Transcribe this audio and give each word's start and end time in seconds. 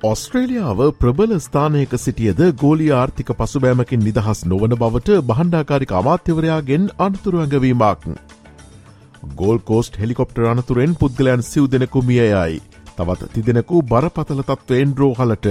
ඔස්ට්‍රේලියාව 0.00 0.78
ප්‍රබල 0.98 1.32
ස්ථානයක 1.38 1.94
සිටියද 1.96 2.38
ගෝලි 2.60 2.86
ආර්ථික 2.90 3.30
පසුබෑමකින් 3.38 4.00
නිදහස් 4.00 4.38
නොවන 4.44 4.74
බවට 4.74 5.16
බහන්ඩාකාරික 5.22 5.90
අමාත්‍යවරයාගෙන් 5.92 6.84
අනතුරුවඟවීමක්. 6.98 8.06
ගෝල් 9.34 9.58
කෝස්ට් 9.60 9.98
හෙලිකොප්ටර් 10.00 10.46
අනතුරෙන් 10.46 10.94
පුද්ගලයන් 10.94 11.42
සිව් 11.42 11.66
දෙනෙකු 11.66 12.02
මියයයි. 12.02 12.62
තවත් 12.96 13.28
තිදෙනෙකු 13.34 13.82
බරපතල 13.84 14.40
තත්ත්වයෙන් 14.42 14.94
රෝහලට. 14.96 15.48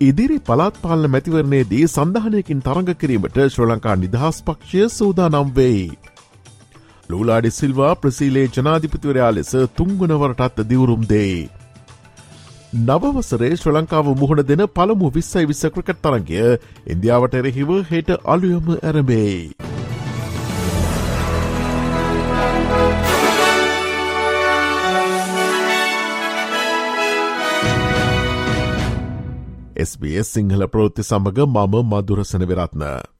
ඉදිරි 0.00 0.38
පලාත් 0.40 0.78
පාලන 0.82 1.10
මැතිවරණයේදී 1.10 1.88
සඳහනයකින් 1.88 2.60
තරඟ 2.60 2.92
කිරීමට 2.96 3.40
ශ්‍ර 3.46 3.66
ලංකා 3.68 3.96
නිදහස් 3.96 4.38
පක්ෂය 4.42 4.84
සූදානම් 4.90 5.50
වෙයි. 5.56 5.88
ලූලාඩි 7.10 7.50
සිල්වා 7.50 7.90
ප්‍රසීලේ 7.96 8.46
ජනාධිපතිවරයා 8.50 9.32
ලෙස 9.32 9.52
තුංගුණවරටත් 9.76 10.64
දිවුරුම් 10.70 11.04
දෙයි. 11.08 11.42
නවවසරේ 12.72 13.48
ශ්‍ර 13.52 13.72
ලංකාව 13.72 14.06
මුහුණ 14.16 14.40
දෙන 14.44 14.62
පළමු 14.68 15.08
විස්සයි 15.12 15.44
විස්ස 15.44 15.66
ක්‍රිකට් 15.68 15.98
තරගය 16.00 16.44
ඉන්දියාවට 16.88 17.34
එරෙහිව 17.34 17.72
හෙට 17.90 18.12
අලුයම 18.26 18.70
ඇරඹේ. 18.76 19.52
SBS 29.84 30.32
සිංහල 30.32 30.64
ප්‍රෘති 30.68 31.04
සමඟ 31.04 31.44
මම 31.46 31.82
මදුරසන 31.90 32.48
වෙරත්න. 32.48 33.11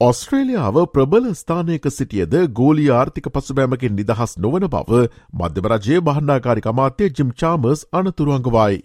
ඔස්ට්‍රේලියාව 0.00 0.76
ප්‍රබල 0.88 1.24
ස්ථානයක 1.32 1.86
සිටියද 1.90 2.34
ගෝලි 2.52 2.84
ආර්ථික 2.96 3.24
පසුබෑමකින් 3.30 3.96
නිදහස් 3.96 4.34
නොවන 4.38 4.66
බව 4.66 5.00
මධ්‍යමරජයේ 5.34 6.02
බහන්ඩාකාරි 6.02 6.62
අමාත්‍ය 6.64 7.08
ජිම් 7.12 7.32
චාමස් 7.34 7.82
අනතුරුවංගවයි. 7.92 8.78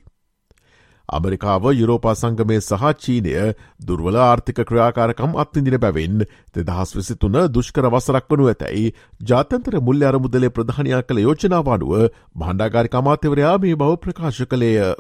අමරිකාව 1.10 1.70
යුරෝපා 1.74 2.16
සංගමය 2.16 2.58
සහ 2.60 2.90
චීනය 3.00 3.38
දුර්වල 3.84 4.20
ආර්ථික 4.24 4.64
ක්‍රියාකාරකම් 4.66 5.38
අත්තිදින 5.38 5.78
බැවින් 5.78 6.28
දෙදහස් 6.56 6.96
විසිතුන 6.96 7.40
දුෂ්කර 7.52 7.92
වසරක් 7.92 8.30
වනු 8.32 8.50
ඇතැයි 8.50 8.92
ජාතන්තර 9.28 9.82
මුල්්‍ය 9.84 10.12
අරමුදලේ 10.12 10.54
ප්‍රධානයා 10.58 11.06
කළ 11.06 11.26
යෝජනාවානුව 11.28 11.98
බහන්ඩාගාරි 12.36 12.96
අමාත්‍යවරයා 12.98 13.58
මේ 13.60 13.76
බව 13.78 14.04
ප්‍රකාශ 14.04 14.46
කළේය. 14.48 14.94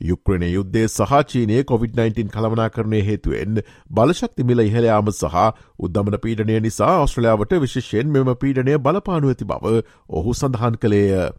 යුක්‍රණය 0.00 0.48
යුද්ධේ 0.48 0.88
සහචීනය 0.88 1.60
COොVID-19 1.62 2.28
කළවනා 2.30 2.68
කරණය 2.70 3.04
හේතුවෙන් 3.04 3.62
බලශක්ති 3.90 4.44
මිල 4.44 4.60
ඉහළයාම 4.60 5.12
සහ 5.12 5.38
උද්දමන 5.78 6.18
පීඩනය 6.18 6.60
නිසා 6.60 6.98
ඔස්ට්‍රලයාාවට 7.04 7.56
විශෂයෙන් 7.60 8.10
මෙම 8.10 8.34
පීඩනය 8.36 8.78
බලපානු 8.80 9.32
ඇති 9.32 9.44
බව 9.46 9.80
ඔහු 10.10 10.34
සඳහන් 10.34 10.78
කළේය. 10.78 11.32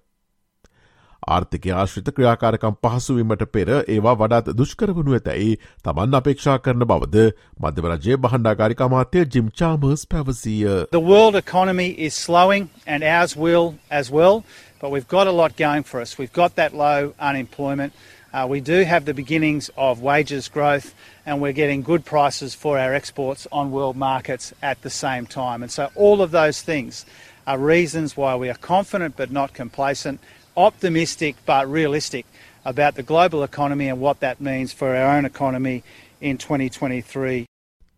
ආර්ථික 1.28 1.66
ආශ්‍රිත 1.74 2.10
ක්‍රියාකාරකම් 2.18 2.76
පහසුවීමට 2.84 3.46
පෙර 3.52 3.70
ඒවා 3.76 4.16
වඩාත් 4.16 4.52
දුෂ්කරවනු 4.58 5.16
ඇතැයි 5.18 5.56
තමන් 5.86 6.18
අපේක්ෂා 6.20 6.58
කරන 6.60 6.86
බවද 6.92 7.24
මධ්‍යවරජය 7.60 8.18
බහන්ඩාගාරික 8.18 8.84
අමාත්‍ය 8.88 9.26
ජිම් 9.28 9.50
චාමර්ස් 9.54 10.06
පැවසීය. 10.08 10.76
The 10.92 11.04
world 11.04 11.36
economy 11.36 11.90
is 12.00 12.14
slowing 12.18 12.70
and 12.88 13.04
ours 13.06 13.36
will 13.36 13.74
as 13.92 14.12
well, 14.12 14.44
but 14.82 14.92
we've 14.92 15.10
got 15.10 15.28
a 15.28 15.36
lot 15.42 15.58
going 15.58 15.84
for 15.84 16.02
us. 16.02 16.18
We've 16.20 16.34
got 16.34 16.56
that 16.56 16.74
low 16.76 17.14
unemployment. 17.20 17.94
Uh, 18.36 18.46
we 18.46 18.60
do 18.60 18.84
have 18.84 19.06
the 19.06 19.14
beginnings 19.14 19.70
of 19.78 20.02
wages 20.02 20.50
growth, 20.50 20.94
and 21.26 21.40
we're 21.42 21.54
getting 21.54 21.82
good 21.82 22.04
prices 22.04 22.54
for 22.54 22.78
our 22.78 22.94
exports 22.94 23.48
on 23.50 23.72
world 23.72 23.96
markets 23.96 24.52
at 24.62 24.82
the 24.82 24.90
same 24.90 25.26
time. 25.26 25.64
And 25.64 25.72
so, 25.72 25.90
all 25.96 26.22
of 26.22 26.32
those 26.32 26.62
things 26.62 27.06
are 27.48 27.58
reasons 27.58 28.18
why 28.18 28.36
we 28.36 28.50
are 28.50 28.56
confident 28.56 29.16
but 29.16 29.32
not 29.32 29.54
complacent, 29.54 30.20
optimistic 30.58 31.38
but 31.46 31.72
realistic 31.72 32.26
about 32.66 32.96
the 32.96 33.04
global 33.04 33.42
economy 33.42 33.88
and 33.88 34.02
what 34.02 34.20
that 34.20 34.42
means 34.42 34.74
for 34.74 34.94
our 34.94 35.16
own 35.16 35.24
economy 35.24 35.82
in 36.20 36.38
2023. 36.38 37.46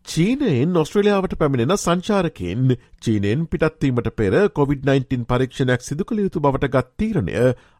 චීනයෙන් 0.08 0.76
ඔස්ට්‍රලියාවට 0.80 1.34
පැමිණෙන 1.40 1.72
සංචාරකෙන් 1.74 2.70
චීනයෙන් 3.02 3.42
පිටත්වීමට 3.46 4.08
පෙර 4.16 4.36
COVID-19 4.56 5.26
පරීක්ෂණයක් 5.30 5.84
සිදු 5.84 6.06
කළ 6.08 6.22
යුතු 6.22 6.40
බවට 6.40 6.70
ගත්තීරණය 6.74 7.34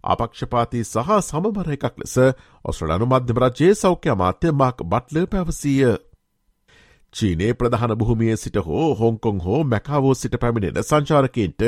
අපක්ෂපාති 0.05 0.83
සහ 0.85 1.15
සමබර 1.21 1.73
එකක් 1.77 1.97
ලෙස 2.03 2.17
ඔස්ට්‍රලනු 2.65 3.09
මධ්‍යමරජයේ 3.09 3.73
සෞඛ්‍ය 3.75 4.13
අමාත්‍ය 4.15 4.53
මක් 4.53 4.89
බට්ල 4.93 5.27
පැවසීය. 5.27 5.97
චීනයේ 7.15 7.55
ප්‍රධාන 7.55 7.97
භූමිය 7.97 8.37
සිට 8.37 8.61
හෝ 8.63 8.89
හොංකොං 8.95 9.41
හෝ 9.41 9.65
මැකාවෝ 9.67 10.15
සිට 10.15 10.41
පැමිණෙන 10.41 10.85
සංචාරකන්ට 10.85 11.65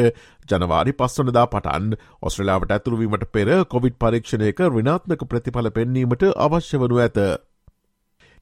ජනවාරි 0.48 0.92
පස්සනදා 0.94 1.46
පටන් 1.48 1.94
ඔස්ට්‍රලාවට 2.22 2.74
ඇතුරුවීමට 2.74 3.30
පෙර 3.32 3.48
කොවිඩ් 3.66 3.96
පරීක්ෂණයක 3.96 4.66
රිනාත්මක 4.70 5.24
ප්‍රතිඵල 5.26 5.70
පෙන්වීමට 5.72 6.32
අවශ්‍ය 6.38 6.82
වනු 6.82 7.00
ඇත. 7.00 7.49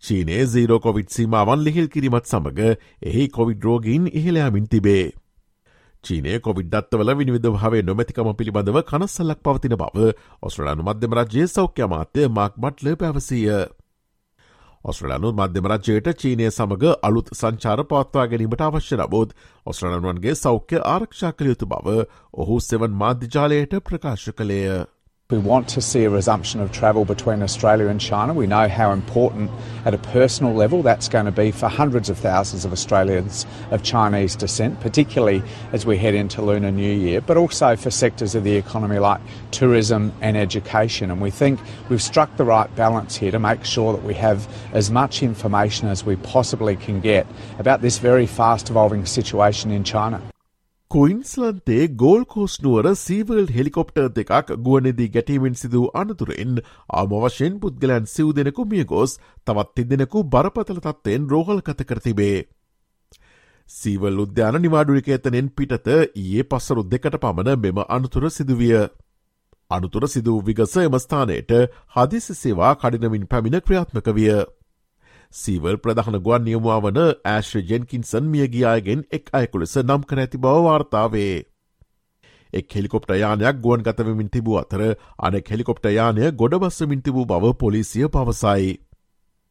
චීනයේ 0.02 0.42
සීරෝ 0.46 0.80
කොවිඩ් 0.80 1.08
සීමාවන් 1.10 1.64
ලිහිල් 1.64 1.88
කිරීමත් 1.88 2.26
සමඟ 2.26 2.60
එහි 3.02 3.24
කොවිඩ් 3.30 3.64
රෝගීන් 3.64 4.04
ඉහළයාමින් 4.12 4.68
තිබේ. 4.68 5.06
චීනය 6.04 6.38
කොවිඩ්දත්වල 6.40 7.10
විනිවිධ 7.14 7.50
භාවේ 7.52 7.82
නොමැතිකම 7.82 8.30
පිළිබඳව 8.34 8.78
කනස්සල්ලක් 8.84 9.40
පවතින 9.42 9.74
බව 9.76 10.12
ඔස්ට්‍රලනු 10.42 10.82
මධ්‍යම 10.84 11.18
රජයේ 11.18 11.48
සෞඛ්‍ය 11.48 11.88
මාත්‍ය 11.88 12.28
මාක් 12.30 12.54
බට්ල 12.56 12.96
පැවසීය. 12.96 13.58
ඔස්ට්‍රලනු 14.84 15.32
මධ්‍යම 15.32 15.66
රජයට 15.68 16.12
චීනය 16.16 16.46
සමඟ 16.48 16.86
අලුත් 17.02 17.32
සංචාර 17.34 17.82
පවත්වා 17.84 18.26
ගැනීමට 18.26 18.62
අවශ්‍ය 18.62 18.96
නබෝත් 18.96 19.34
ඔස්ට්‍රලනුවන්ගේ 19.66 20.36
සෞඛ්‍ය 20.36 20.78
ආරක්ෂා 20.84 21.32
කළ 21.32 21.50
යුතු 21.52 21.66
බව 21.66 21.98
ඔහු 22.34 22.60
සෙවන් 22.60 22.94
මාධ්‍යජාලයට 22.94 23.74
ප්‍රකාශ 23.82 24.30
කළේය. 24.32 24.86
We 25.30 25.36
want 25.36 25.68
to 25.68 25.82
see 25.82 26.04
a 26.04 26.08
resumption 26.08 26.58
of 26.58 26.72
travel 26.72 27.04
between 27.04 27.42
Australia 27.42 27.88
and 27.88 28.00
China. 28.00 28.32
We 28.32 28.46
know 28.46 28.66
how 28.66 28.92
important, 28.92 29.50
at 29.84 29.92
a 29.92 29.98
personal 29.98 30.54
level, 30.54 30.82
that's 30.82 31.06
going 31.06 31.26
to 31.26 31.30
be 31.30 31.50
for 31.50 31.68
hundreds 31.68 32.08
of 32.08 32.16
thousands 32.16 32.64
of 32.64 32.72
Australians 32.72 33.44
of 33.70 33.82
Chinese 33.82 34.34
descent, 34.34 34.80
particularly 34.80 35.42
as 35.72 35.84
we 35.84 35.98
head 35.98 36.14
into 36.14 36.40
Lunar 36.40 36.70
New 36.70 36.94
Year, 36.94 37.20
but 37.20 37.36
also 37.36 37.76
for 37.76 37.90
sectors 37.90 38.34
of 38.34 38.42
the 38.42 38.56
economy 38.56 38.98
like 38.98 39.20
tourism 39.50 40.14
and 40.22 40.34
education. 40.34 41.10
And 41.10 41.20
we 41.20 41.30
think 41.30 41.60
we've 41.90 42.00
struck 42.00 42.34
the 42.38 42.44
right 42.46 42.74
balance 42.74 43.14
here 43.14 43.30
to 43.30 43.38
make 43.38 43.66
sure 43.66 43.92
that 43.92 44.04
we 44.04 44.14
have 44.14 44.48
as 44.72 44.90
much 44.90 45.22
information 45.22 45.88
as 45.88 46.06
we 46.06 46.16
possibly 46.16 46.74
can 46.74 47.02
get 47.02 47.26
about 47.58 47.82
this 47.82 47.98
very 47.98 48.26
fast 48.26 48.70
evolving 48.70 49.04
situation 49.04 49.72
in 49.72 49.84
China. 49.84 50.22
කුයින්ස්ලන්තේ 50.90 51.86
Gold 51.94 52.22
කෝස්නුවර 52.26 52.86
Sea World 52.96 53.48
helicopter 53.48 54.06
දෙකක් 54.10 54.52
ගුවනෙදී 54.58 55.08
ගැටීමෙන් 55.10 55.56
සිදූ 55.56 55.82
අනතුරෙන් 55.94 56.54
ආම 56.92 57.10
වශයෙන් 57.16 57.58
පුද්ගලයන් 57.60 58.06
සිව් 58.08 58.30
දෙනෙකු 58.32 58.64
මිය 58.66 58.84
ගොස් 58.86 59.16
තවත් 59.46 59.74
තිදෙනෙකු 59.76 60.22
බරපතල 60.26 60.80
තත්වයෙන් 60.80 61.26
රෝහල් 61.28 61.60
කත 61.62 61.86
කරතිබේ. 61.86 62.38
සීවල් 63.70 64.22
උද්‍යාන 64.24 64.56
නිවාඩුරිකේතනෙන් 64.58 65.52
පිටත 65.52 65.92
ඒ 65.92 66.42
පස්සරු 66.44 66.86
දෙකට 66.86 67.18
පමණ 67.18 67.60
මෙම 67.60 67.84
අනතුර 67.88 68.30
සිදුවිය. 68.30 68.80
අනුතුර 69.70 70.08
සිදූ 70.08 70.38
විගස 70.42 70.76
එමස්ථානයට 70.78 71.52
හදිසි 71.94 72.34
සේවා 72.36 72.72
කඩිනමින් 72.76 73.26
පැමිණ 73.26 73.60
ක්‍රියාත්මක 73.62 74.08
විය. 74.14 74.32
සීවල් 75.34 75.76
ප්‍රධාන 75.78 76.18
ගුවන් 76.20 76.44
නියමුවා 76.44 76.80
වන 76.80 76.98
ඇශ්්‍ර 77.26 77.62
ජෙන්කින්සන් 77.64 78.26
මියගියායගෙන් 78.26 79.04
එක් 79.12 79.30
අයකු 79.32 79.60
ලෙස 79.60 79.76
නම් 79.78 80.02
කර 80.04 80.20
ඇති 80.20 80.38
බව 80.38 80.64
වාර්තාවේ. 80.64 81.36
එක් 82.52 82.72
හෙලිකොප්ට 82.72 83.14
යානයක් 83.14 83.60
ගුවන් 83.60 83.82
ගතවමින් 83.82 84.30
තිබූ 84.30 84.58
අතර 84.58 84.82
අනෙක් 85.20 85.48
හෙලිකොප්ට 85.48 85.88
යානය 85.90 86.32
ගොඩබස්සමින් 86.34 87.02
තිබූ 87.02 87.26
බව 87.26 87.52
පොලිසිය 87.54 88.08
පවසයි. 88.08 88.78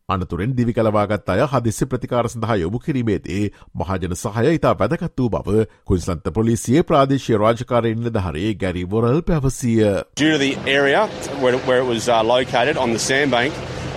අනතුරෙන් 0.09 0.53
දිවි 0.53 0.73
කලවාගත් 0.73 1.29
අය 1.29 1.41
හදිසි 1.45 1.85
ප්‍රතිකාර 1.85 2.27
සඳහා 2.27 2.55
යොමු 2.55 2.79
කිරීමේදී 2.79 3.51
මහජන 3.75 4.15
සහය 4.15 4.53
ඉතා 4.53 4.75
වැදගත් 4.75 5.19
වූ 5.19 5.29
බව 5.29 5.65
කුන්සන්ත 5.83 6.29
පොලිසියේ 6.33 6.83
ප්‍රාදේශය 6.83 7.37
රාජකාරයෙන් 7.37 7.99
නිලධහරේ 7.99 8.53
ගැරි 8.55 8.85
බොරල් 8.87 9.21
පැවසිය. 9.23 9.83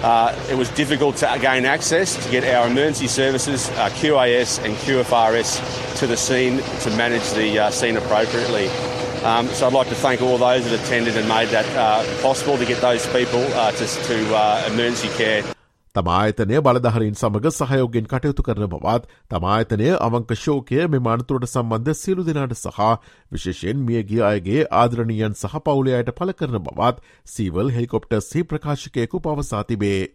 Uh, 0.02 0.34
it 0.48 0.54
was 0.54 0.70
difficult 0.70 1.16
to 1.16 1.38
gain 1.40 1.66
access 1.66 2.22
to 2.24 2.30
get 2.30 2.42
our 2.44 2.66
emergency 2.66 3.06
services, 3.06 3.68
uh, 3.70 3.90
QAS 3.90 4.62
and 4.64 4.74
QFRS, 4.76 5.98
to 5.98 6.06
the 6.06 6.16
scene 6.16 6.58
to 6.80 6.90
manage 6.96 7.30
the 7.32 7.58
uh, 7.58 7.70
scene 7.70 7.96
appropriately. 7.96 8.68
Um, 9.22 9.46
so 9.48 9.66
I'd 9.66 9.74
like 9.74 9.88
to 9.88 9.94
thank 9.94 10.22
all 10.22 10.38
those 10.38 10.64
that 10.64 10.80
attended 10.80 11.18
and 11.18 11.28
made 11.28 11.48
that 11.48 11.66
uh, 11.76 12.22
possible 12.22 12.56
to 12.56 12.64
get 12.64 12.80
those 12.80 13.06
people 13.08 13.42
uh, 13.52 13.72
to, 13.72 13.86
to 13.86 14.34
uh, 14.34 14.68
emergency 14.72 15.08
care. 15.08 15.44
තමායතනය 15.94 16.60
බලධහරින් 16.60 17.14
සමඟ 17.14 17.50
සහයෝගෙන් 17.52 18.06
කටයුතු 18.06 18.42
කරන 18.42 18.66
බවත් 18.68 19.08
තමායතනය 19.30 19.88
අවංක 19.98 20.34
ශෝකය 20.36 20.78
මෙ 20.86 21.00
මනතුරට 21.00 21.46
සම්බන්ධ 21.46 21.96
සියලු 21.96 22.24
දෙනාට 22.24 22.54
සහ 22.56 22.78
විශේෂෙන් 23.32 23.82
මියගිය 23.82 24.22
අයගේ 24.24 24.68
ආදරණීයන් 24.72 25.34
සහ 25.34 25.58
පවුලයට 25.62 26.14
පල 26.14 26.32
කරන 26.34 26.60
බවත් 26.60 27.02
සීවල් 27.28 27.72
හෙලිකොප්ටර්සි 27.72 28.44
ප්‍රකාශකයකු 28.44 29.20
පවසා 29.20 29.64
තිබේ. 29.64 30.14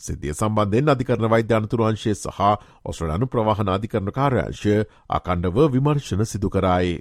සිද්ධිය 0.00 0.34
සම්බන්ධයෙන් 0.34 0.88
අධිකරන 0.88 1.28
වෛද්‍යානතුරුවංශය 1.28 2.14
සහ 2.14 2.40
ඔස්ට්‍රලනු 2.84 3.28
ප්‍රවාහන 3.28 3.68
අධිකරන 3.70 4.12
කාර්යංශය 4.12 4.76
අකණ්ඩව 5.10 5.64
විමර්ශන 5.70 6.24
සිදු 6.26 6.48
කරයි. 6.50 7.00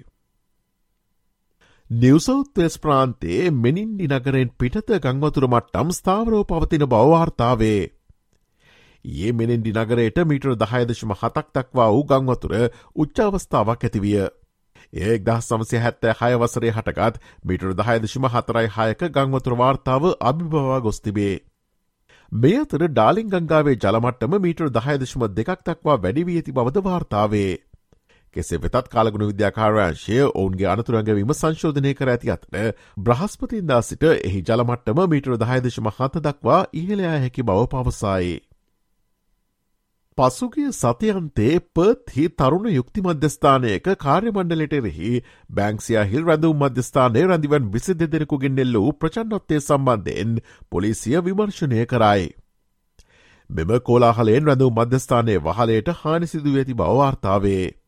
නිවසෞත්වස් 1.89 2.75
ප්‍රාන්තයේ 2.77 3.51
මෙනින්ඩි 3.51 4.07
නගරෙන් 4.07 4.49
පිටත 4.55 4.91
ගංවතුර 4.97 5.45
මට්ටම් 5.47 5.89
ස්ථාවරෝ 5.89 6.41
පවතින 6.43 6.85
බවවාර්තාවේ. 6.85 7.89
ඒ 9.05 9.31
මෙනෙන්ඩි 9.31 9.73
නගරයට 9.73 10.19
මීටර 10.23 10.53
දහයදශම 10.55 11.13
හතක් 11.13 11.47
දක්වා 11.51 11.87
වූ 11.89 12.03
ගංවතුර 12.05 12.53
උච්චාවස්ථාවක් 12.95 13.83
ඇතිවිය. 13.83 14.27
ඒක් 14.99 15.23
දහ 15.23 15.41
සමසය 15.41 15.77
හැත්තෑ 15.77 16.13
හයවසරේ 16.21 16.71
හටගත් 16.71 17.17
මිටර 17.43 17.73
දහයදශම 17.73 18.27
හතරයි 18.27 18.69
හයක 18.69 19.01
ගංවතුර 19.09 19.57
වාර්තාව 19.57 20.05
අභිභවා 20.21 20.79
ගොස්තිබේ. 20.81 21.41
මේ 22.31 22.59
අතර 22.59 22.85
ඩාලිං 22.87 23.29
ගංගාවේ 23.29 23.77
ජලමට්ටම 23.77 24.37
මීටර 24.39 24.69
දහයදශම 24.71 25.25
දෙකක් 25.31 25.65
දක්වා 25.65 25.97
වැඩිවී 25.97 26.37
ඇති 26.37 26.53
බවද 26.53 26.83
වාර්තාවේ. 26.83 27.51
කෙසේ 28.35 28.59
වෙතත් 28.59 28.89
කාලගුණ 28.89 29.27
විද්‍යාකාරංශය 29.27 30.19
ඔවුන්ගේ 30.25 30.69
අනතුරංගවීම 30.71 31.33
සංශෝධනය 31.33 31.93
කර 31.93 32.09
ඇති 32.09 32.31
අතන 32.31 32.59
බ්‍රහස්පතින්දා 33.01 33.81
සිට 33.83 34.05
එහි 34.09 34.43
ජලමට්ටම 34.43 35.01
මීටර 35.07 35.39
දහයදශම 35.39 35.89
හත 35.91 36.23
දක්වා 36.23 36.61
ඉහලයා 36.75 37.17
හැකි 37.17 37.45
බව 37.45 37.65
පවසයි. 37.69 38.37
පසුගිය 40.17 40.71
සතියන්තේ 40.73 41.59
පර්ත්හි 41.71 42.23
තරුණ 42.33 42.65
යුක්ති 42.69 43.03
මධ්‍යස්ථානයක 43.03 43.85
කාර්යමණ්ඩලට 43.99 44.75
එරෙහි 44.75 45.11
බැංක්සියා 45.51 46.05
හිල් 46.05 46.25
රැඳවම් 46.25 46.61
මධ්‍යස්ථානය 46.63 47.23
රැඳිවන් 47.25 47.71
විසි 47.71 47.95
දෙදෙනෙකුගෙන් 47.95 48.59
එල්ල 48.59 48.75
වූ 48.77 48.93
ප්‍රචන්ඩොත්තේ 48.95 49.61
සම්බන්ධයෙන් 49.61 50.33
පොලිසිය 50.69 51.17
විමර්ශනය 51.21 51.85
කරයි. 51.87 52.29
මෙම 53.49 53.71
කෝලාහලයෙන් 53.81 54.47
රැඳවම් 54.47 54.75
මධ්‍යස්ථානය 54.77 55.37
වහලයට 55.41 55.93
හානිසිදුව 55.97 56.57
ඇති 56.57 56.75
බවවාර්තාවේ. 56.75 57.78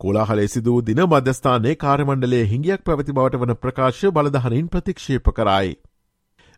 කෝලාහලේ 0.00 0.46
සිදූ 0.48 0.80
දින 0.86 1.00
මධ්‍යස්ථානයේ 1.02 1.74
කාර්මණ්ඩලේ 1.76 2.42
හිංගියක් 2.50 2.82
පැවති 2.88 3.14
බවට 3.14 3.38
වන 3.40 3.52
ප්‍රකාශ 3.62 4.02
බලධහනින් 4.16 4.66
ප්‍රතික්ෂේප 4.74 5.30
කරයි. 5.38 5.70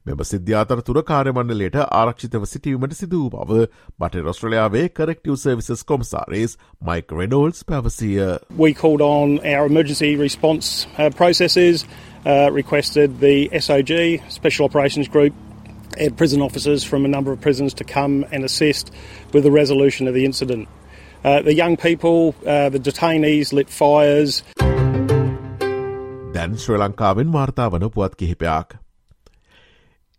මෙම 0.06 0.24
සිද්ධාතර 0.30 0.82
තුර 0.88 0.98
කාර්යමණ්ඩලයට 1.10 1.78
ආරක්ෂිතව 2.00 2.42
සිටීමට 2.50 2.96
සිදූ 2.98 3.30
බව 3.34 3.62
බට 4.02 4.24
රොස්ට්‍රලයාාවේ 4.26 4.82
corrective 4.98 5.38
services 5.42 5.84
commissioner 5.90 6.56
Mike 6.88 7.14
Reynolds 7.20 7.64
පැවසිය. 7.70 8.18
We 8.64 8.74
called 8.82 9.04
on 9.06 9.32
our 9.54 9.64
emergency 9.72 10.10
response 10.16 10.86
uh, 10.98 11.08
processes, 11.22 11.86
uh, 12.26 12.50
requested 12.58 13.20
the 13.20 13.48
SOG, 13.60 14.20
Special 14.28 14.66
Operations 14.66 15.08
Group, 15.08 15.32
and 15.98 16.18
prison 16.18 16.42
officers 16.42 16.84
from 16.84 17.08
a 17.08 17.08
number 17.08 17.32
of 17.32 17.40
prisons 17.40 17.72
to 17.80 17.84
come 17.84 18.26
and 18.32 18.44
assist 18.44 18.92
with 19.32 19.44
the 19.44 19.54
resolution 19.60 20.08
of 20.08 20.14
the 20.14 20.26
incident. 20.26 20.68
Uh, 21.22 21.42
the 21.42 21.54
young 21.54 21.76
people, 21.76 22.34
uh, 22.46 22.70
the 22.70 22.78
detainees 22.80 23.52
lit 23.52 23.68
fires. 23.70 24.42
දැන් 26.34 26.54
ශ්‍ර 26.56 26.78
ලංකාවෙන් 26.78 27.34
වාර්තා 27.34 27.66
වන 27.68 27.90
පුවත් 27.90 28.14
කිහිපයක්. 28.16 28.78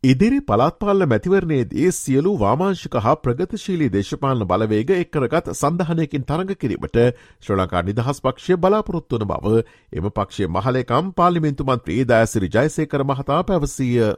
ඉදිරි 0.03 0.39
පළත්පාලන 0.41 1.07
මැතිවරණයේදී 1.07 1.89
සියලු 1.93 2.31
වාමාංශික 2.39 2.99
හා 2.99 3.15
ප්‍රගතිශීලී 3.17 3.89
දේශපාලන 3.89 4.45
බලවේග 4.45 4.93
එක්කරගත් 4.95 5.51
සඳහනයකින් 5.53 6.25
තරඟ 6.25 6.55
කිරීමට 6.55 6.97
ශ්‍ර 7.41 7.57
ලංකා 7.57 7.81
නිදහස් 7.83 8.21
පක්ෂය 8.21 8.57
බලාපොරොත්වන 8.57 9.25
බව 9.27 9.61
එම 9.93 10.09
පක්ෂය 10.11 10.49
මහලකම් 10.49 11.13
පාලිමින්තු 11.13 11.65
මන්ත්‍රී 11.65 12.05
දෑසිරි 12.05 12.49
ජයසේකර 12.49 13.05
මහතා 13.05 13.41
පැවසීය. 13.43 14.11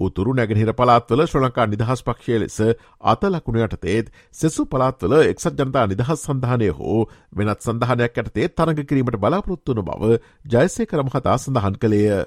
උතුරු 0.00 0.34
නැගෙනහිර 0.34 0.72
පලාත්වල 0.74 1.24
ශ්‍රලංකා 1.24 1.66
නිදහස් 1.66 2.02
පක්ෂය 2.02 2.38
ලෙස 2.38 2.58
අතලකුණ 3.04 3.60
යටතේත් 3.60 4.12
සෙසු 4.32 4.66
පලාත්වල 4.66 5.16
එක්සත් 5.22 5.50
ජනතා 5.56 5.86
නිදහස් 5.86 6.14
සඳහනය 6.20 6.70
හෝ 6.74 7.00
වෙනත් 7.32 7.60
සඳහනයක් 7.60 8.00
ඇටතේ 8.14 8.48
තරග 8.50 8.78
කිරීමට 8.84 9.18
බලාපොරොත්තුවන 9.18 9.84
බව 9.84 10.16
ජයසය 10.46 10.86
කරමහතා 10.86 11.36
සඳහන් 11.38 11.78
කළේය. 11.78 12.24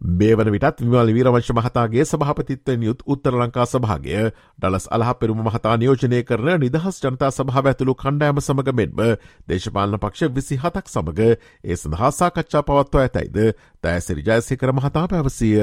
මේ 0.00 0.34
වන 0.34 0.50
විටත් 0.50 0.80
විමල් 0.80 1.10
වීරවංශ 1.10 1.52
මහතාගේ 1.52 2.04
සභහපතිත්වයෙන් 2.04 2.82
යුත් 2.82 3.04
උත්තර 3.06 3.34
ලංකා 3.34 3.66
සභාගය 3.66 4.32
ඩලස් 4.58 4.88
අලහ 4.90 5.12
පෙරුම 5.14 5.44
මහතා 5.44 5.76
නියෝජනය 5.76 6.22
කරන 6.24 6.58
නිදහස් 6.58 6.98
ජනතා 6.98 7.30
සභාව 7.30 7.66
ඇතුළු 7.66 7.94
කණ්ඩෑම 7.94 8.40
සමඟ 8.40 8.74
මෙන්ම 8.74 8.98
දේශපාලන 9.46 9.98
පක්ෂ 9.98 10.34
විසි 10.34 10.58
හතක් 10.58 10.86
සමඟ 10.88 11.22
ඒ 11.22 11.76
සඳහා 11.76 12.10
සාකච්ඡා 12.12 12.64
පවත්ව 12.64 12.98
ඇතැයිද 12.98 13.38
දෑසිරි 13.82 14.22
ජයසය 14.24 14.56
කර 14.56 14.72
මහතා 14.72 15.06
පැවසිය. 15.06 15.62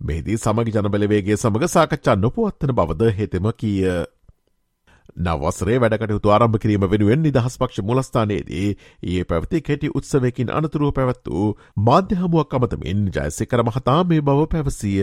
මෙහිදී 0.00 0.38
සමගි 0.38 0.72
ජනබලවේගේ 0.72 1.36
සමඟ 1.36 1.68
සාකච්ඡා 1.68 2.16
නොපුවත්වන 2.16 2.72
බවද 2.72 3.12
හෙතෙම 3.12 3.46
කීය. 3.54 3.92
නවසරේ 5.18 5.78
වැඩකටයුතු 5.78 6.30
ආරම්භ 6.30 6.58
කිරීම 6.58 6.86
වෙනුවෙන් 6.86 7.22
නිදහස් 7.22 7.58
පක්ෂ 7.58 7.82
මුලස්ථානයේදී 7.82 8.68
ඒ 9.04 9.24
පැවති 9.24 9.60
කෙටි 9.60 9.92
උත්සවයකින් 9.94 10.52
අනතුරුව 10.52 10.92
පැවැත් 10.92 11.28
වූ 11.28 11.48
මාධ්‍යහමුවක් 11.80 12.54
අමතමින් 12.54 13.04
ජයසිකර 13.10 13.62
මහතා 13.62 14.00
මේ 14.04 14.22
බව 14.22 14.46
පැවසිය. 14.48 15.02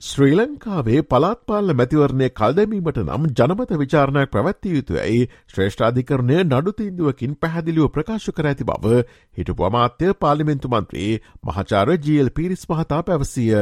ශ්‍රී 0.00 0.34
ලංකාවේ 0.34 1.00
පලාත්පාල 1.04 1.72
මැතිවරණය 1.72 2.28
කල්දැමීමට 2.30 3.00
නම් 3.00 3.24
ජනමත 3.30 3.74
විචාරණයක් 3.80 4.30
පැවැත්තිය 4.30 4.72
යුතුයයි 4.72 5.26
ශ්‍රේෂ්ඨාධිකරණය 5.52 6.38
නඩු 6.42 6.72
තීන්දුවකින් 6.72 7.34
පැහැදිලිව 7.36 7.90
ප්‍රකාශ 7.90 8.30
කර 8.30 8.48
ඇති 8.50 8.68
බව 8.70 9.02
හිටපු 9.38 9.66
අමාත්‍ය 9.68 10.14
පාලිමෙන්තු 10.18 10.72
මන්ත්‍රී 10.72 11.12
මහචාර 11.44 11.92
ජීල් 11.98 12.32
පිරිස් 12.32 12.64
මහතා 12.66 13.02
පැවසිය. 13.02 13.52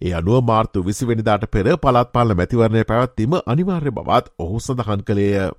ඒ 0.00 0.14
අනුව 0.14 0.40
මාර්තු 0.44 0.86
විසිවෙනිදාට 0.86 1.44
පෙර 1.50 1.68
පලාත්පාල 1.78 2.34
මැතිවරණය 2.34 2.86
පැවැත්වීම 2.86 3.40
අනිවාර්ය 3.46 3.92
බවත් 3.92 4.34
ඔහු 4.38 4.60
සඳහන් 4.60 5.04
කළේය. 5.04 5.50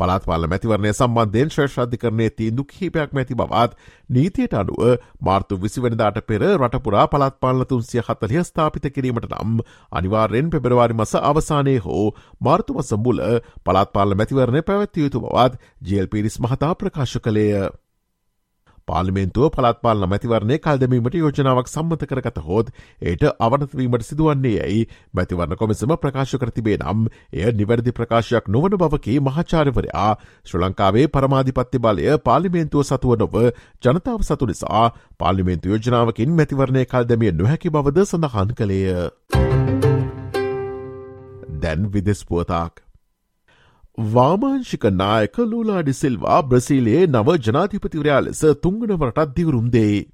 පලාත්පාල 0.00 0.46
මැතිවරණය 0.46 0.92
සම්බන්ධයෙන් 0.92 1.50
ශ්‍රේෂ්‍රාධිකරණය 1.50 2.28
තීන්දු 2.32 2.66
කිහිපයක් 2.66 3.12
මැති 3.12 3.36
බවත් 3.36 3.76
නීතියට 4.10 4.54
අනුව 4.54 4.80
මාර්තු 5.20 5.58
විසිවනිදාට 5.58 6.22
පෙර 6.24 6.46
රටපුරා 6.50 7.06
පළත්පාලන 7.08 7.66
තුන්සිය 7.66 8.02
හතලිය 8.02 8.44
ස්ථාපිත 8.44 8.88
කිරීමට 8.90 9.28
නම් 9.30 9.60
අනිවාර්යෙන් 9.92 10.50
පෙබරවාරි 10.50 10.94
මස 10.94 11.14
අවසානය 11.22 11.76
හෝ 11.80 12.06
මාර්තුමස 12.40 12.96
මුල 13.00 13.22
පළත්පාල 13.64 14.16
මැතිවරණය 14.16 14.64
පැවැත්තිය 14.64 15.06
යුතු 15.06 15.22
බවත් 15.22 15.62
ජල් 15.82 16.08
පිරිස් 16.08 16.40
මහතා 16.40 16.74
ප්‍රකාශ 16.76 17.16
කළේය. 17.20 17.70
පාලිමේන්තුව 18.90 19.50
පළත්පාලන 19.50 20.08
මැතිවරණය 20.10 20.58
කල්දමීමට 20.60 21.16
යෝජනාවක් 21.16 21.68
සම්මත 21.68 22.06
කරගත 22.06 22.40
හෝත් 22.42 22.72
ඒට 23.02 23.26
අවනතවීමට 23.40 24.06
සිදුවන්නේ 24.06 24.54
යැයි 24.54 24.82
මැතිවරණ 25.14 25.56
කොමිසම 25.56 25.94
ප්‍රකාශ 25.98 26.34
කරතිබේ 26.36 26.78
නම් 26.78 27.06
එය 27.34 27.52
නිවැරදි 27.54 27.94
ප්‍රකාශයක් 27.94 28.50
නොවන 28.50 28.76
බවකි 28.76 29.18
මහාචාරවරයා 29.22 30.10
ශ්‍ර 30.46 30.62
ලංකාවේ 30.62 31.06
පරමාධිපත්ති 31.10 31.78
බලය 31.80 32.18
පාලිමේන්තුව 32.20 32.86
සතුව 32.86 33.16
නොව 33.16 33.38
ජනතාව 33.82 34.20
සතු 34.24 34.46
නිසා 34.46 34.84
පාලිමේන්තු 35.18 35.72
යෝජනාවකින් 35.72 36.36
මැතිවරණය 36.36 36.84
කල්දමිය 36.86 37.34
නොහැකි 37.34 37.70
බවද 37.70 38.06
සඳහන් 38.06 38.54
කළේය. 38.54 38.86
දැන් 41.60 41.90
විදෙස් 41.92 42.24
පුවතාක්. 42.24 42.89
වාමාංශික 43.98 44.84
නායක 44.92 45.36
ලූලාඩි 45.44 45.92
සිල්වා 45.94 46.42
බ්‍රසීලයේ 46.44 47.02
නව 47.06 47.36
ජනාධිපතිවරයා 47.38 48.20
ලෙස 48.20 48.40
තුංගනවරටත් 48.62 49.34
දිවරුම්දේ. 49.36 50.06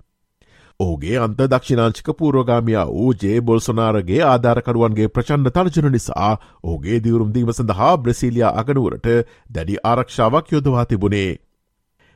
ඕගේ 0.81 1.17
අන්ත 1.19 1.39
දක්ෂිනාංචික 1.45 2.09
පූරෝගාමියා 2.15 2.87
වූ 2.89 3.13
ජේ 3.15 3.41
බොල්සොනාරගේ 3.43 4.21
ආධාරකරුවන්ගේ 4.25 5.09
ප්‍රචන්්ඩ 5.09 5.55
තර්ජන 5.55 5.93
නිසා 5.93 6.33
ඕගේ 6.65 7.01
දිවරුම්දීම 7.01 7.53
සඳහා 7.53 7.95
බ්‍රසීලියයා 7.99 8.55
අගනුවරට 8.57 9.09
දැඩි 9.51 9.81
ආරක්ෂාවක් 9.85 10.53
යොදවා 10.53 10.85
තිබුණේ. 10.85 11.31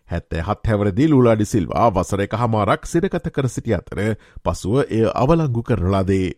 හැත්තෑ 0.08 0.42
හත් 0.42 0.66
හැවරදි 0.66 1.08
ලූලාඩි 1.08 1.46
සිල්වා 1.46 1.88
වසර 1.90 2.26
එක 2.26 2.36
හමාරක් 2.36 2.86
සිරකත 2.86 3.26
කර 3.30 3.48
සිටි 3.48 3.74
අතර 3.74 4.06
පසුව 4.44 4.80
එය 4.88 5.04
අවලංගු 5.14 5.62
කරලාදේ. 5.62 6.28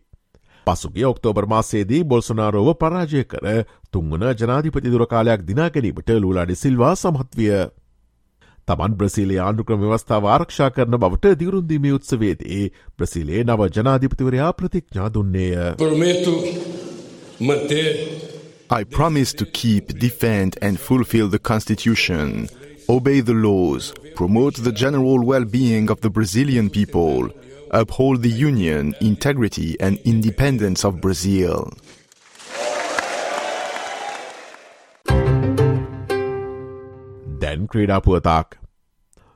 පසුගේ 0.67 1.07
ඔක්තෝබර් 1.07 1.47
මාසේදී 1.47 2.03
බොල්සනාරෝව 2.05 2.69
පරාජය 2.83 3.23
කර 3.25 3.47
තුංවන 3.93 4.25
ජනාධිපති 4.41 4.93
දුරකාලයක් 4.95 5.47
දිනාගැනීමට 5.49 6.11
ලූලාඩි 6.23 6.57
සිල්වා 6.57 6.95
සමත්විය. 6.97 7.53
තමන් 8.69 8.95
බ්‍රසිලේ 8.99 9.41
ආණ්ඩුක්‍රම 9.45 9.81
ව්‍යවස්ථාව 9.85 10.25
ආරක්ෂා 10.35 10.71
කරන 10.77 10.97
බවට 11.05 11.35
දිවරුන්දීමේ 11.41 11.95
උත්සවේදී 11.99 12.63
බ්‍රසිලේ 12.99 13.41
නව 13.45 13.61
ජනාධිපතිවරයා 13.77 14.53
ප්‍රතිඥා 14.53 15.09
දුන්නේය. 15.15 15.57
I 18.71 18.85
promise 18.85 19.35
to 19.35 19.45
keep, 19.45 19.85
defend 19.99 20.57
and 20.63 20.79
fulfill 20.79 21.29
the 21.29 21.39
Constitution, 21.39 22.49
obey 22.89 23.21
the 23.21 23.35
laws, 23.35 23.93
promote 24.15 24.63
the 24.63 24.73
general 24.73 25.19
well-being 25.31 25.91
of 25.91 26.01
the 26.01 26.09
Brazilian 26.09 26.71
people, 26.71 27.29
uphold 27.73 28.23
the 28.23 28.31
union, 28.31 28.95
integrity, 29.01 29.69
and 29.81 29.99
independence 30.05 30.85
of 30.85 31.01
Brazil. 31.01 31.71
දැන් 37.43 37.65
ක්‍රීඩාපුවතාක්. 37.67 38.59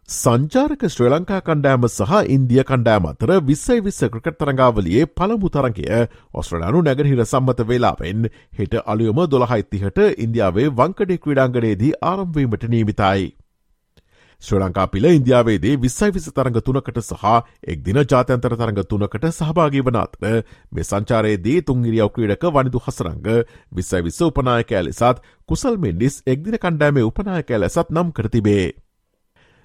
සංචාරක 0.09 0.83
ශ්‍ර 0.89 1.09
ලංකා 1.13 1.39
කණ්ඩෑම 1.41 1.87
සහ 1.89 2.13
ඉන්දිය 2.35 2.63
කණ්ඩෑම 2.65 3.09
අතර 3.11 3.33
විස්සයි 3.49 3.79
විස්ස 3.81 4.05
ක්‍රිකට් 4.13 4.37
තරඟාවලියේ 4.43 5.09
පළමු 5.17 5.51
තරගය 5.57 5.89
ඔස්ට්‍රලයානු 6.35 6.85
නැගහිර 6.89 7.25
සම්මත 7.25 7.65
වෙලාවෙන් 7.71 8.29
හෙට 8.61 8.77
අලියොම 8.87 9.25
දොළහයිත්තිහට 9.33 9.99
ඉන්දියාවේ 10.27 10.69
වංකඩේ 10.81 11.19
ක්‍රඩාංගනයේදී 11.25 11.93
ආරම්වීමට 12.13 12.71
නීමිතයි. 12.75 13.27
ශ්‍ර 14.43 14.61
ලංකා 14.61 14.87
පිල 14.89 15.07
ඉන්දියාවේදී 15.07 15.77
විස්සයි 15.79 16.11
විස 16.13 16.29
තරඟ 16.31 16.61
තුනකට 16.61 16.99
සහ 17.01 17.25
එක් 17.65 17.83
දින 17.83 18.01
ජාතන්තර 18.05 18.55
තරඟ 18.55 18.83
තුනකට 18.85 19.29
සහභාගී 19.31 19.83
වන 19.83 19.99
අතර 19.99 20.43
මේ 20.73 20.85
සංචාරයේදී 20.85 21.59
තුන්ගිරියව 21.63 22.11
ක්‍රීඩක 22.15 22.49
වනිදු 22.53 22.83
හසරංග 22.87 23.31
විස්සයි 23.73 24.03
විස්ස 24.03 24.21
උපනායකෑ 24.23 24.83
ලෙසත් 24.85 25.23
කුසල් 25.49 25.79
මෙන්ඩිස් 25.79 26.21
එක්දින 26.27 26.59
කණ්ඩෑමේ 26.59 27.07
උපනායකෑ 27.09 27.63
ලෙසත් 27.65 27.91
නම් 27.91 28.13
කරතිබේ. 28.13 28.67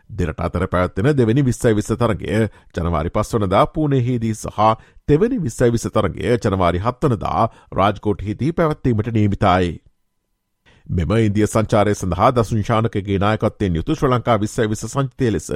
දෙරට 0.10 0.42
අතර 0.42 0.68
පැත්වෙන 0.68 1.12
දෙවැනි 1.14 1.44
විස්සයි 1.44 1.76
විස්ස 1.76 1.94
තරගේ 1.98 2.42
ජනවාරි 2.74 3.12
පස්වනදා 3.12 3.68
පූනෙහිදී 3.68 4.34
සහ 4.36 4.74
තෙවැනි 5.08 5.40
විස්සයි 5.42 5.72
විස 5.72 5.88
තරගේ 5.90 6.40
ජනවාරි 6.40 6.80
හත්වනදා 6.80 7.48
රාජ්කෝට් 7.74 8.24
හිදී 8.24 8.52
පැවැත්වීමට 8.54 9.14
නීමිතයි. 9.14 9.72
මෙම 10.90 11.12
ඉන්දිය 11.18 11.46
සංචාරය 11.46 11.94
සඳහා 11.94 12.32
දසුංශානකගේ 12.34 13.20
නායකත්තයෙන් 13.20 13.76
යුතු 13.76 13.96
ශ්‍ර 13.96 14.10
ලංකා 14.10 14.38
විස්සයි 14.38 14.68
විස 14.68 14.84
සංචිතය 14.86 15.28
ලෙස 15.30 15.50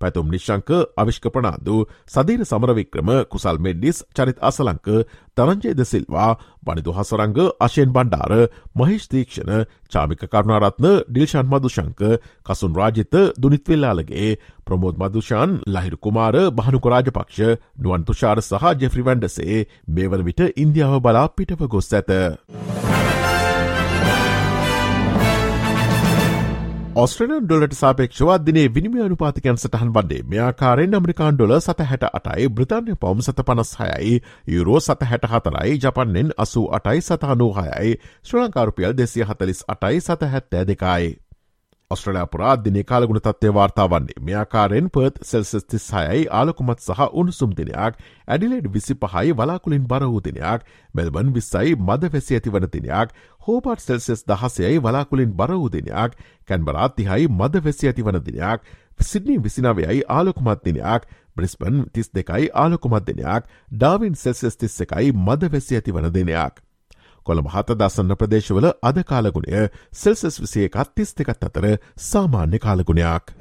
පැතුම් 0.00 0.30
නිශ්ංක 0.30 0.70
අවිශ්ක 0.96 1.26
ප්‍රනාාදු 1.30 1.76
සදීර 2.08 2.44
සමරවික්‍රම 2.44 3.10
කුසල් 3.26 3.60
මෙඩ්ඩිස් 3.60 4.04
චරිත් 4.12 4.38
අසලංක 4.42 4.88
තරංජය 5.36 5.74
දෙසිල්වා 5.74 6.30
බනිදු 6.62 6.92
හසරංග 6.92 7.38
අශයෙන් 7.60 7.90
බණ්ඩාර 7.90 8.32
මහිෂ් 8.74 9.08
තීක්ෂණ 9.08 9.64
චාමික 9.88 10.24
කරුණාරත්න 10.26 10.88
ඩිල්ෂන් 11.06 11.46
මදුශංක 11.46 12.02
කසුන් 12.44 12.74
රාජිත 12.74 13.14
දුනිත්වෙල්ලාලගේ 13.38 14.30
ප්‍රමෝද් 14.64 14.98
මදුෂාන් 14.98 15.58
ලහිරු 15.68 15.98
කුමාර 15.98 16.34
බහනුක 16.52 16.86
රාජපක්ෂ 16.86 17.40
නුවන් 17.78 18.04
තුෂාර 18.04 18.38
සහ 18.40 18.70
ජෙෆ්‍රි 18.80 19.02
වැන්ඩසේ 19.02 19.66
මේ 19.88 20.08
වන 20.08 20.24
විට 20.24 20.46
ඉන්දියාව 20.56 21.02
බලා 21.02 21.28
පිටව 21.30 21.68
ගොස් 21.68 21.92
ඇත. 21.92 22.89
ඔස්ට්‍රලන් 26.92 27.44
ඩොලට 27.44 27.74
සාපේක්ෂවා 27.74 28.36
දිනේ 28.40 28.68
විනිමය 28.68 29.02
අනුපාතිකයන් 29.02 29.56
සටහන් 29.56 29.92
වන්නේ 29.94 30.24
මෙයාකාරෙන් 30.24 30.96
අමරිකාන් 30.98 31.36
ඩොල 31.36 31.54
සත 31.56 31.84
හැට 31.84 32.06
අටයි 32.10 32.48
බ්‍රතාන්‍ය 32.50 32.96
පවම් 32.96 33.22
සත 33.22 33.44
පනස් 33.44 33.70
හයයි 33.78 34.16
යුරෝ 34.48 34.80
සත 34.80 35.06
හැට 35.06 35.28
හතරයි 35.28 35.78
ජපන්නෙන් 35.78 36.32
අසූ 36.38 36.66
අටයි 36.72 37.00
සතානූහයයි 37.02 37.94
ශ්‍ර 38.24 38.40
ලංකාරුපියල් 38.40 38.96
දෙසිය 38.96 39.24
හතලිස් 39.24 39.62
අටයි 39.68 40.00
සත 40.00 40.30
හැත්තෑ 40.32 40.64
දෙකයි. 40.66 41.14
ඔස්ට්‍රලයා 41.90 42.26
පුරා 42.32 42.52
දිනේ 42.58 42.82
කාලගුණ 42.84 43.20
තත්වය 43.20 43.50
වාර්තාාවන්නේ 43.54 44.20
මෙයාකාරෙන් 44.20 44.90
පර්ත් 44.90 45.16
සෙල්සස් 45.24 45.64
තිස් 45.66 45.86
හයයි 45.92 46.20
ආලකුමත් 46.32 46.84
සහ 46.84 47.00
උණුසුම් 47.14 47.56
දිනයක් 47.58 47.96
ඇඩිලෙඩ් 48.28 48.68
විසි 48.70 48.96
පහයි 48.96 49.34
වලාකුලින් 49.34 49.88
බරවූ 49.88 50.20
දිනයක් 50.20 50.68
මෙල්බන් 50.94 51.32
විස්සයි 51.32 51.74
මද 51.78 52.12
වැසි 52.12 52.38
ඇති 52.38 52.54
වන 52.56 52.68
දිනයක් 52.68 53.16
හෝපට් 53.40 53.82
සෙල්සෙස් 53.82 54.22
දහසයයි 54.24 54.78
වලාකුලින් 54.80 55.34
බරවූ 55.34 55.68
දිනයක් 55.70 56.16
කැන්බරාතිහයි 56.48 57.28
මද 57.30 57.64
වැසි 57.66 57.92
ඇති 57.92 58.06
වන 58.08 58.22
දිනයක් 58.22 58.70
සිද්නී 59.04 59.40
විසිනාවයයි 59.40 60.00
ආලොකුමත් 60.10 60.64
දිනයක් 60.64 61.12
බ්‍රිස්බන් 61.36 61.84
තිස් 61.92 62.12
දෙකයි 62.12 62.50
ආලොකුමත් 62.56 63.06
දිනයක් 63.06 63.52
ඩාවින් 63.72 64.14
සෙල්සෙස් 64.16 64.56
තිස් 64.56 64.80
එකයි 64.80 65.12
මද 65.18 65.52
වැසි 65.52 65.76
ඇති 65.76 65.92
වන 65.92 66.12
දිනයක්. 66.12 66.54
කොළඹ 67.24 67.50
හත 67.50 67.76
දසන්න 67.76 68.16
ප්‍රදේශවල 68.16 68.70
අද 68.82 69.02
කාලගුණය 69.04 69.68
සෙල්සස් 69.94 70.40
විසිය 70.40 70.66
එකත් 70.66 70.94
තිස් 70.94 71.14
දෙකත් 71.14 71.44
අතර 71.44 71.68
සාමාන්‍ය 72.02 72.58
කාලගුණයක්. 72.58 73.34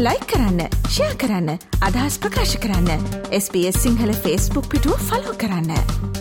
ලයි 0.00 0.20
කරන්න 0.24 0.60
ෂයා 0.86 1.12
කරන්න 1.16 1.50
අදහස් 1.82 2.16
ප්‍රකාශ 2.18 2.56
කරන්න 2.58 3.04
SBS 3.34 3.82
සිංහල 3.82 4.16
ෆස්බුක් 4.16 4.68
පිටුව 4.68 5.06
ෆලෝ 5.06 5.36
කරන්න. 5.36 6.19